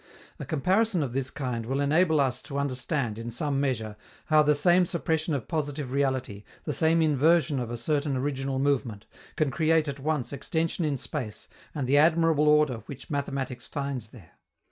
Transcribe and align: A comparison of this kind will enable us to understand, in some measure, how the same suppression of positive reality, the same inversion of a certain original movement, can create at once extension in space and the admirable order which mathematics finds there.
A 0.39 0.45
comparison 0.45 1.03
of 1.03 1.13
this 1.13 1.29
kind 1.29 1.67
will 1.67 1.79
enable 1.79 2.19
us 2.19 2.41
to 2.41 2.57
understand, 2.57 3.19
in 3.19 3.29
some 3.29 3.59
measure, 3.61 3.95
how 4.25 4.41
the 4.41 4.55
same 4.55 4.87
suppression 4.87 5.35
of 5.35 5.47
positive 5.47 5.91
reality, 5.91 6.43
the 6.63 6.73
same 6.73 7.03
inversion 7.03 7.59
of 7.59 7.69
a 7.69 7.77
certain 7.77 8.17
original 8.17 8.57
movement, 8.57 9.05
can 9.35 9.51
create 9.51 9.87
at 9.87 9.99
once 9.99 10.33
extension 10.33 10.85
in 10.85 10.97
space 10.97 11.47
and 11.75 11.85
the 11.85 11.99
admirable 11.99 12.47
order 12.49 12.77
which 12.87 13.11
mathematics 13.11 13.67
finds 13.67 14.07
there. 14.07 14.31